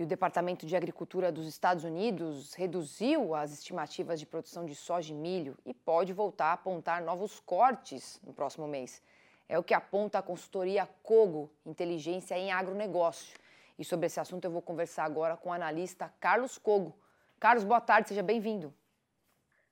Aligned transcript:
E 0.00 0.02
o 0.02 0.06
Departamento 0.06 0.64
de 0.64 0.74
Agricultura 0.74 1.30
dos 1.30 1.46
Estados 1.46 1.84
Unidos 1.84 2.54
reduziu 2.54 3.34
as 3.34 3.52
estimativas 3.52 4.18
de 4.18 4.24
produção 4.24 4.64
de 4.64 4.74
soja 4.74 5.12
e 5.12 5.14
milho 5.14 5.54
e 5.62 5.74
pode 5.74 6.10
voltar 6.14 6.46
a 6.46 6.52
apontar 6.54 7.02
novos 7.02 7.38
cortes 7.38 8.18
no 8.24 8.32
próximo 8.32 8.66
mês. 8.66 9.02
É 9.46 9.58
o 9.58 9.62
que 9.62 9.74
aponta 9.74 10.18
a 10.18 10.22
consultoria 10.22 10.88
Cogo, 11.02 11.50
Inteligência 11.66 12.34
em 12.34 12.50
Agronegócio. 12.50 13.38
E 13.78 13.84
sobre 13.84 14.06
esse 14.06 14.18
assunto 14.18 14.46
eu 14.46 14.50
vou 14.50 14.62
conversar 14.62 15.04
agora 15.04 15.36
com 15.36 15.50
o 15.50 15.52
analista 15.52 16.10
Carlos 16.18 16.56
Cogo. 16.56 16.98
Carlos, 17.38 17.62
boa 17.62 17.82
tarde, 17.82 18.08
seja 18.08 18.22
bem-vindo. 18.22 18.72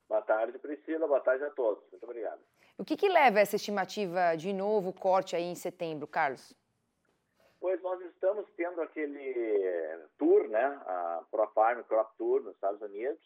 Boa 0.06 0.20
tarde, 0.20 0.58
Priscila. 0.58 1.08
Boa 1.08 1.20
tarde 1.20 1.42
a 1.44 1.50
todos. 1.52 1.82
Muito 1.90 2.04
obrigado. 2.04 2.40
O 2.76 2.84
que, 2.84 2.98
que 2.98 3.08
leva 3.08 3.38
a 3.38 3.40
essa 3.40 3.56
estimativa 3.56 4.36
de 4.36 4.52
novo 4.52 4.92
corte 4.92 5.34
aí 5.34 5.44
em 5.44 5.54
setembro, 5.54 6.06
Carlos? 6.06 6.54
Pois 7.60 7.80
nós 7.82 8.00
estamos 8.02 8.46
tendo 8.56 8.80
aquele 8.80 10.06
tour, 10.16 10.48
né, 10.48 10.64
a 10.86 11.24
ProFarm 11.30 11.82
Crop 11.82 12.16
Tour 12.16 12.42
nos 12.42 12.54
Estados 12.54 12.80
Unidos, 12.80 13.20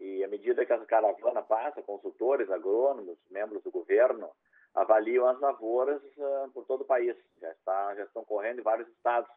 e 0.00 0.24
à 0.24 0.28
medida 0.28 0.64
que 0.64 0.72
essa 0.72 0.86
caravana 0.86 1.42
passa, 1.42 1.82
consultores, 1.82 2.50
agrônomos, 2.50 3.18
membros 3.30 3.62
do 3.62 3.70
governo, 3.70 4.30
avaliam 4.74 5.26
as 5.26 5.38
lavouras 5.40 6.00
uh, 6.16 6.50
por 6.52 6.64
todo 6.66 6.82
o 6.82 6.86
país. 6.86 7.16
Já, 7.40 7.50
está, 7.50 7.94
já 7.96 8.04
estão 8.04 8.24
correndo 8.24 8.60
em 8.60 8.62
vários 8.62 8.88
estados. 8.88 9.30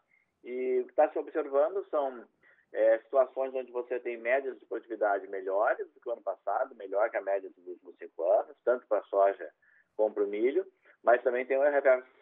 E 0.44 0.80
o 0.81 0.86
que 0.86 0.91
está 0.91 1.09
se 1.09 1.17
observando 1.17 1.84
são 1.89 2.25
é, 2.72 3.00
situações 3.00 3.53
onde 3.53 3.72
você 3.72 4.00
tem 4.00 4.17
médias 4.17 4.59
de 4.59 4.66
produtividade 4.66 5.27
melhores 5.27 5.91
do 5.94 6.00
que 6.00 6.09
o 6.09 6.13
ano 6.13 6.22
passado, 6.22 6.75
melhor 6.75 7.09
que 7.09 7.17
a 7.17 7.22
média 7.22 7.50
dos 7.50 7.67
últimos 7.67 7.98
cinco 7.98 8.23
anos, 8.23 8.55
tanto 8.63 8.86
para 8.88 9.00
a 9.00 9.03
soja 9.03 9.52
como 9.95 10.13
para 10.13 10.23
o 10.23 10.27
milho, 10.27 10.66
mas 11.03 11.22
também 11.23 11.45
tem 11.45 11.58
o 11.58 11.61
reverso. 11.61 12.20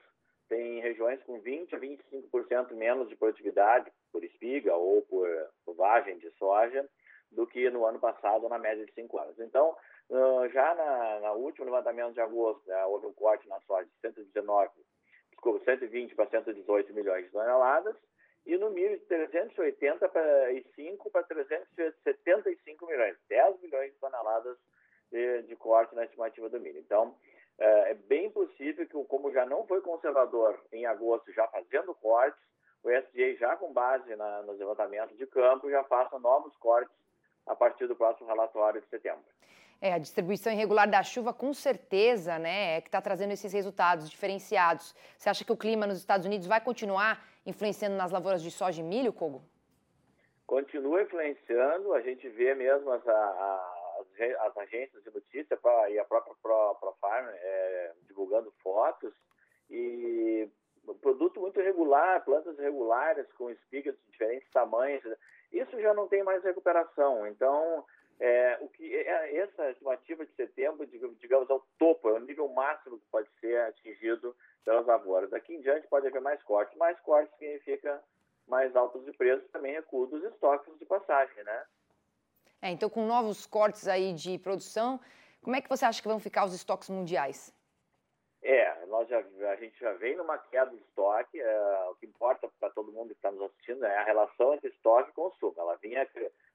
Tem 0.50 0.82
regiões 0.82 1.22
com 1.24 1.42
20% 1.42 1.74
a 1.74 1.80
25% 1.80 2.74
menos 2.74 3.08
de 3.08 3.16
produtividade 3.16 3.92
por 4.12 4.24
espiga 4.24 4.76
ou 4.76 5.02
por, 5.04 5.28
vagem 5.76 6.18
de 6.18 6.30
soja 6.32 6.88
do 7.32 7.46
que 7.46 7.70
no 7.70 7.86
ano 7.86 8.00
passado, 8.00 8.50
na 8.50 8.58
média 8.58 8.86
de 8.86 8.92
cinco 8.94 9.20
anos. 9.20 9.40
Então, 9.40 9.76
uh, 10.10 10.50
já 10.50 10.74
na, 10.74 11.20
na 11.20 11.32
último 11.34 11.66
levantamento 11.66 12.14
de 12.14 12.22
agosto, 12.22 12.68
né, 12.68 12.84
houve 12.86 13.06
um 13.06 13.14
corte 13.14 13.48
na 13.48 13.60
soja 13.62 13.86
de 13.86 13.96
119, 14.02 14.72
desculpa, 15.30 15.64
120 15.64 16.16
para 16.16 16.30
118 16.30 16.94
milhões 16.94 17.26
de 17.26 17.32
toneladas, 17.32 17.96
e 18.46 18.58
no 18.58 18.72
milho 18.72 18.98
de 18.98 19.06
385 19.06 21.12
para 21.12 21.24
375 21.24 22.88
milhões, 22.88 23.16
10 23.30 23.62
milhões 23.62 23.94
de 23.94 24.00
toneladas 24.00 24.58
de, 25.12 25.44
de 25.44 25.56
corte 25.56 25.94
na 25.94 26.06
estimativa 26.06 26.50
do 26.50 26.60
milho. 26.60 26.80
Então, 26.80 27.16
é, 27.60 27.92
é 27.92 27.94
bem 27.94 28.30
possível 28.32 28.88
que, 28.88 29.04
como 29.06 29.32
já 29.32 29.46
não 29.46 29.68
foi 29.68 29.82
conservador 29.82 30.60
em 30.72 30.86
agosto, 30.86 31.32
já 31.34 31.48
fazendo 31.48 31.94
cortes, 31.96 32.40
o 32.82 32.90
SDA 32.90 33.36
já 33.38 33.58
com 33.58 33.74
base 33.74 34.16
na, 34.16 34.42
nos 34.44 34.58
levantamentos 34.58 35.18
de 35.18 35.28
campo 35.28 35.70
já 35.70 35.84
faça 35.84 36.18
novos 36.18 36.56
cortes 36.58 36.96
a 37.46 37.56
partir 37.56 37.88
do 37.88 37.96
próximo 37.96 38.28
relatório 38.28 38.82
de 38.82 38.88
setembro. 38.88 39.26
É, 39.82 39.94
a 39.94 39.98
distribuição 39.98 40.52
irregular 40.52 40.90
da 40.90 41.02
chuva, 41.04 41.34
com 41.34 41.54
certeza, 41.54 42.38
né, 42.38 42.78
é 42.78 42.82
que 42.82 42.88
está 42.88 43.02
trazendo 43.02 43.32
esses 43.32 43.52
resultados 43.52 44.10
diferenciados. 44.10 44.94
Você 45.18 45.30
acha 45.30 45.46
que 45.46 45.52
o 45.52 45.58
clima 45.58 45.88
nos 45.88 45.98
Estados 45.98 46.26
Unidos 46.26 46.48
vai 46.48 46.62
continuar 46.62 47.26
influenciando 47.46 47.96
nas 47.96 48.12
lavouras 48.12 48.42
de 48.42 48.52
soja 48.52 48.82
e 48.82 48.84
milho, 48.84 49.14
Kogo? 49.14 49.42
Continua 50.46 51.02
influenciando, 51.02 51.94
a 51.94 52.02
gente 52.02 52.28
vê 52.30 52.54
mesmo 52.56 52.92
as, 52.92 53.08
as, 53.08 53.79
as 54.24 54.58
agências 54.58 55.04
de 55.04 55.12
notícia 55.12 55.58
pra, 55.58 55.90
e 55.90 56.00
a 56.00 56.06
própria 56.06 56.36
ProFarm 56.42 57.26
Pro 57.26 57.36
é, 57.36 57.94
divulgando 58.08 58.52
fotos 58.62 59.14
e 59.70 60.50
produto 61.02 61.40
muito 61.40 61.60
regular, 61.60 62.24
plantas 62.26 62.58
regulares 62.58 63.32
com 63.34 63.50
espigas 63.50 63.96
de 63.96 64.12
diferentes 64.12 64.50
tamanhos, 64.52 65.04
isso 65.52 65.80
já 65.80 65.94
não 65.94 66.08
tem 66.08 66.24
mais 66.24 66.44
recuperação. 66.44 67.28
Então, 67.28 67.86
é, 68.20 68.58
o 68.62 68.68
que 68.70 68.96
é, 68.96 69.38
essa 69.38 69.72
estimativa 69.72 70.26
de 70.26 70.34
setembro, 70.34 70.86
digamos, 70.86 71.50
é 71.50 71.54
o 71.54 71.64
topo, 71.78 72.10
é 72.10 72.14
o 72.14 72.20
nível 72.20 72.48
máximo 72.50 73.00
que 73.00 73.06
pode 73.12 73.30
ser 73.40 73.58
atingido 73.62 74.36
pelas 74.66 74.86
lavouras. 74.86 75.30
Daqui 75.30 75.56
em 75.56 75.62
diante 75.62 75.88
pode 75.88 76.08
haver 76.08 76.22
mais 76.22 76.42
cortes. 76.44 76.78
Mais 76.78 77.00
cortes 77.00 77.34
significa 77.38 78.04
mais 78.48 78.76
altos 78.76 79.06
de 79.06 79.14
preço 79.14 79.48
também 79.50 79.74
recuo 79.74 80.08
dos 80.08 80.24
estoques 80.24 80.78
de 80.78 80.86
passagem, 80.86 81.44
né? 81.44 81.66
É, 82.62 82.70
então, 82.72 82.90
com 82.90 83.06
novos 83.06 83.46
cortes 83.46 83.88
aí 83.88 84.14
de 84.14 84.38
produção, 84.38 85.00
como 85.42 85.56
é 85.56 85.62
que 85.62 85.70
você 85.70 85.86
acha 85.86 86.02
que 86.02 86.08
vão 86.08 86.20
ficar 86.20 86.46
os 86.46 86.54
estoques 86.54 86.90
mundiais? 86.90 87.54
É, 88.42 88.86
nós 88.88 89.08
já, 89.08 89.20
a 89.20 89.56
gente 89.56 89.80
já 89.80 89.94
vem 89.94 90.16
numa 90.16 90.38
queda 90.38 90.72
de 90.72 90.78
estoque. 90.78 91.40
É, 91.40 91.90
o 91.90 91.96
que 91.96 92.06
importa 92.06 92.50
para 92.60 92.70
todo 92.70 92.92
mundo 92.92 93.10
que 93.10 93.16
está 93.16 93.32
nos 93.32 93.44
assistindo 93.44 93.86
é 93.86 93.98
a 93.98 94.04
relação 94.04 94.54
entre 94.54 94.70
estoque 94.70 95.10
e 95.10 95.14
consumo. 95.14 95.54
Ela 95.58 95.76
vinha 95.78 96.08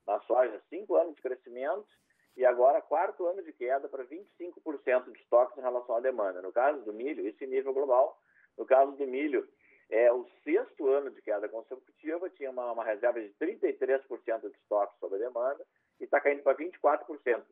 na 0.06 0.20
soja 0.20 0.60
cinco 0.68 0.96
anos 0.96 1.14
de 1.14 1.22
crescimento 1.22 1.88
e 2.36 2.44
agora 2.44 2.82
quarto 2.82 3.26
ano 3.26 3.42
de 3.42 3.52
queda 3.52 3.88
para 3.88 4.04
25% 4.04 5.10
de 5.10 5.18
estoques 5.20 5.56
em 5.56 5.62
relação 5.62 5.96
à 5.96 6.00
demanda. 6.00 6.42
No 6.42 6.52
caso 6.52 6.82
do 6.82 6.92
milho, 6.92 7.26
isso 7.26 7.42
em 7.44 7.48
nível 7.48 7.72
global. 7.72 8.18
No 8.58 8.66
caso 8.66 8.92
do 8.92 9.06
milho, 9.06 9.48
é 9.90 10.12
o 10.12 10.26
sexto 10.42 10.88
ano 10.88 11.10
de 11.10 11.20
queda 11.22 11.48
consecutiva, 11.48 12.30
tinha 12.30 12.50
uma, 12.50 12.72
uma 12.72 12.84
reserva 12.84 13.20
de 13.20 13.28
33% 13.34 14.40
de 14.40 14.56
estoque 14.56 14.98
sobre 14.98 15.16
a 15.16 15.28
demanda 15.28 15.64
e 16.00 16.04
está 16.04 16.20
caindo 16.20 16.42
para 16.42 16.56
24%. 16.56 17.42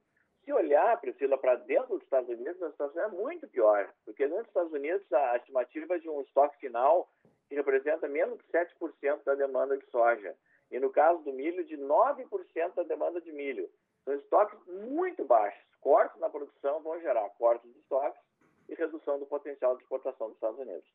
Se 0.45 0.53
olhar, 0.53 1.01
Priscila, 1.01 1.39
para 1.39 1.55
dentro 1.55 1.95
dos 1.95 2.03
Estados 2.03 2.29
Unidos, 2.29 2.61
a 2.63 2.71
situação 2.71 3.03
é 3.03 3.09
muito 3.09 3.47
pior, 3.47 3.93
porque 4.05 4.27
dentro 4.27 4.43
dos 4.43 4.49
Estados 4.49 4.73
Unidos 4.73 5.13
a 5.13 5.37
estimativa 5.37 5.95
é 5.95 5.99
de 5.99 6.09
um 6.09 6.21
estoque 6.21 6.59
final 6.59 7.09
que 7.49 7.55
representa 7.55 8.09
menos 8.09 8.39
de 8.39 8.45
7% 8.45 9.23
da 9.25 9.35
demanda 9.35 9.77
de 9.77 9.87
soja. 9.87 10.35
E 10.71 10.81
no 10.81 10.91
caso 10.91 11.23
do 11.23 11.33
milho, 11.33 11.65
de 11.65 11.77
9% 11.77 12.75
da 12.75 12.83
demanda 12.83 13.21
de 13.21 13.31
milho. 13.31 13.71
São 14.05 14.15
estoques 14.15 14.59
muito 14.67 15.25
baixos. 15.25 15.63
Cortes 15.81 16.19
na 16.19 16.31
produção 16.31 16.81
vão 16.81 17.01
gerar 17.01 17.29
cortes 17.31 17.71
de 17.73 17.79
estoques 17.79 18.21
e 18.69 18.75
redução 18.75 19.19
do 19.19 19.27
potencial 19.27 19.77
de 19.77 19.83
exportação 19.83 20.29
dos 20.29 20.37
Estados 20.37 20.59
Unidos. 20.59 20.89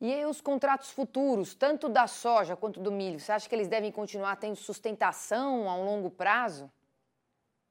E 0.00 0.24
os 0.24 0.40
contratos 0.40 0.90
futuros, 0.90 1.54
tanto 1.54 1.88
da 1.88 2.06
soja 2.06 2.56
quanto 2.56 2.80
do 2.80 2.92
milho, 2.92 3.20
você 3.20 3.32
acha 3.32 3.48
que 3.48 3.54
eles 3.54 3.68
devem 3.68 3.92
continuar 3.92 4.36
tendo 4.36 4.56
sustentação 4.56 5.68
a 5.68 5.76
um 5.76 5.84
longo 5.84 6.10
prazo? 6.10 6.70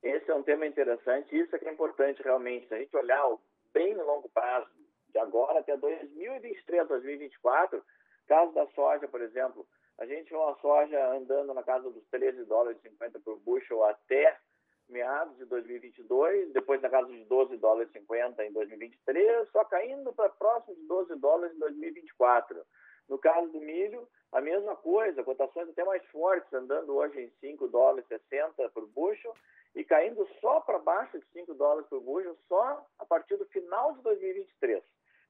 Esse 0.02 0.32
é 0.32 0.36
um 0.36 0.44
tema 0.44 0.66
interessante, 0.66 1.38
isso 1.38 1.56
é 1.56 1.60
que 1.60 1.68
é 1.68 1.72
importante 1.72 2.22
realmente. 2.24 2.68
Se 2.68 2.74
a 2.74 2.78
gente 2.78 2.96
olhar 2.96 3.24
bem 3.74 3.96
no 3.96 4.06
longo 4.06 4.30
prazo, 4.30 4.68
de 5.10 5.20
agora 5.20 5.60
até 5.60 5.78
2023, 5.78 6.88
2024, 6.88 7.84
caso 8.28 8.52
da 8.54 8.66
soja, 8.68 9.08
por 9.08 9.22
exemplo, 9.22 9.66
a 10.00 10.06
gente 10.06 10.30
vê 10.30 10.36
uma 10.36 10.56
soja 10.60 11.14
andando 11.14 11.54
na 11.54 11.64
casa 11.64 11.90
dos 11.90 12.04
13 12.10 12.46
dólares 12.46 12.80
e 12.84 12.90
50 12.90 13.20
por 13.20 13.38
bushel 13.40 13.84
até 13.86 14.38
meados 14.90 15.36
de 15.38 15.46
2022, 15.46 16.52
depois 16.54 16.82
na 16.82 16.90
casa 16.90 17.08
de 17.08 17.24
12 17.26 17.58
dólares 17.58 17.90
e 17.90 18.00
50 18.00 18.46
em 18.46 18.52
2023, 18.52 19.50
só 19.52 19.64
caindo 19.66 20.14
para 20.14 20.30
próximo 20.30 20.76
de 20.76 20.84
12 20.84 21.16
dólares 21.16 21.56
em 21.56 21.60
2024. 21.60 22.64
No 23.10 23.18
caso 23.18 23.48
do 23.50 23.60
milho, 23.60 24.08
a 24.32 24.42
mesma 24.42 24.76
coisa, 24.76 25.24
cotações 25.24 25.70
até 25.70 25.84
mais 25.84 26.04
fortes, 26.08 26.52
andando 26.54 26.96
hoje 26.96 27.20
em 27.20 27.30
5 27.40 27.68
dólares 27.68 28.06
e 28.06 28.18
60 28.18 28.70
por 28.70 28.88
bushel 28.88 29.34
e 29.76 29.84
caindo 29.84 30.28
só 30.40 30.62
para 30.62 30.80
baixo 30.80 31.20
de 31.20 31.26
5 31.34 31.54
dólares 31.54 31.88
por 31.90 32.00
bushel 32.00 32.36
só 32.48 32.86
a 33.00 33.06
partir 33.06 33.38
do 33.38 33.46
final 33.46 33.94
de 33.94 34.02
2023. 34.02 34.84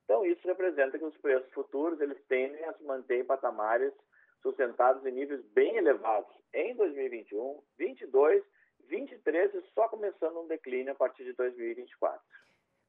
Então, 0.03 0.25
isso 0.25 0.45
representa 0.47 0.99
que 0.99 1.05
os 1.05 1.17
preços 1.17 1.51
futuros 1.53 1.99
eles 2.01 2.21
tendem 2.27 2.63
a 2.65 2.73
se 2.73 2.83
manter 2.83 3.21
em 3.21 3.25
patamares 3.25 3.93
sustentados 4.41 5.05
em 5.05 5.11
níveis 5.11 5.41
bem 5.53 5.77
elevados 5.77 6.29
em 6.53 6.75
2021, 6.75 7.61
22, 7.77 8.43
23 8.87 9.53
e 9.53 9.61
só 9.73 9.87
começando 9.87 10.39
um 10.39 10.47
declínio 10.47 10.91
a 10.91 10.95
partir 10.95 11.23
de 11.23 11.33
2024. 11.33 12.21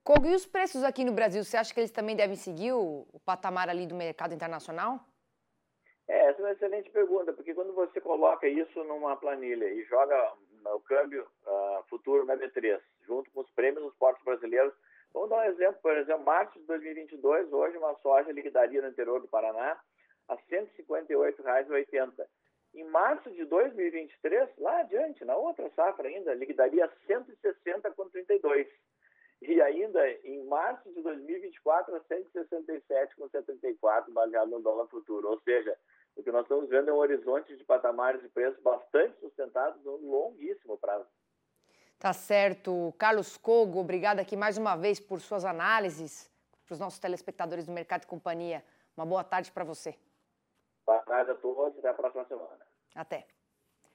Kogo, 0.04 0.26
e 0.26 0.34
os 0.34 0.44
preços 0.44 0.84
aqui 0.84 1.02
no 1.02 1.12
Brasil, 1.12 1.42
você 1.42 1.56
acha 1.56 1.72
que 1.72 1.80
eles 1.80 1.90
também 1.90 2.14
devem 2.14 2.36
seguir 2.36 2.72
o, 2.72 3.06
o 3.12 3.20
patamar 3.20 3.70
ali 3.70 3.86
do 3.86 3.94
mercado 3.94 4.34
internacional? 4.34 5.00
É, 6.06 6.28
essa 6.28 6.42
é 6.42 6.44
uma 6.44 6.52
excelente 6.52 6.90
pergunta, 6.90 7.32
porque 7.32 7.54
quando 7.54 7.72
você 7.72 8.00
coloca 8.00 8.46
isso 8.46 8.84
numa 8.84 9.16
planilha 9.16 9.64
e 9.64 9.82
joga 9.84 10.34
o 10.66 10.80
câmbio 10.80 11.26
uh, 11.46 11.82
futuro 11.88 12.24
na 12.26 12.36
B3, 12.36 12.80
junto 13.06 13.30
com 13.30 13.40
os 13.40 13.50
prêmios 13.52 13.84
dos 13.84 13.94
portos 13.94 14.22
brasileiros, 14.24 14.74
vamos 15.12 15.30
dar 15.30 15.38
um 15.38 15.44
exemplo, 15.44 15.80
por 15.80 15.96
exemplo, 15.96 16.24
março 16.24 16.58
de 16.58 16.66
2022, 16.66 17.52
hoje 17.52 17.78
uma 17.78 17.94
soja 17.96 18.30
liquidaria 18.32 18.82
no 18.82 18.88
interior 18.88 19.20
do 19.20 19.28
Paraná 19.28 19.80
a 20.28 20.34
R$ 20.34 20.40
158,80. 20.50 22.26
Em 22.74 22.84
março 22.90 23.30
de 23.30 23.44
2023, 23.44 24.50
lá 24.58 24.80
adiante, 24.80 25.24
na 25.24 25.36
outra 25.36 25.70
safra 25.76 26.08
ainda, 26.08 26.34
liquidaria 26.34 26.84
a 26.84 26.90
160,32. 27.06 28.66
E 29.42 29.62
ainda 29.62 30.10
em 30.24 30.44
março 30.46 30.92
de 30.92 31.00
2024 31.02 31.94
a 31.94 32.00
167,74, 32.00 34.12
baseado 34.12 34.50
no 34.50 34.60
dólar 34.60 34.88
futuro. 34.88 35.28
Ou 35.28 35.38
seja, 35.40 35.78
o 36.16 36.22
que 36.22 36.32
nós 36.32 36.42
estamos 36.42 36.68
vendo 36.68 36.90
é 36.90 36.92
um 36.92 36.98
horizonte 36.98 37.56
de 37.56 37.62
patamares 37.62 38.20
de 38.22 38.28
preços 38.28 38.60
bastante 38.60 39.20
sustentados 39.20 39.80
no 39.84 39.96
longuíssimo 39.96 40.76
prazo. 40.78 41.06
Tá 41.98 42.12
certo. 42.12 42.92
Carlos 42.98 43.36
Cogo, 43.36 43.78
obrigado 43.78 44.18
aqui 44.18 44.36
mais 44.36 44.58
uma 44.58 44.74
vez 44.76 44.98
por 44.98 45.20
suas 45.20 45.44
análises 45.44 46.28
para 46.66 46.74
os 46.74 46.80
nossos 46.80 46.98
telespectadores 46.98 47.66
do 47.66 47.72
Mercado 47.72 48.02
e 48.02 48.06
Companhia. 48.06 48.64
Uma 48.96 49.06
boa 49.06 49.22
tarde 49.22 49.52
para 49.52 49.62
você. 49.64 49.94
Boa 50.86 51.00
tarde 51.02 51.30
a 51.30 51.34
todos 51.34 51.74
e 51.76 51.78
até 51.78 51.88
a 51.88 51.94
próxima 51.94 52.24
semana. 52.26 52.66
Até. 52.94 53.26